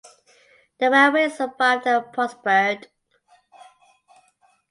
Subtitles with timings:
[0.79, 2.87] The railway survived and prospered.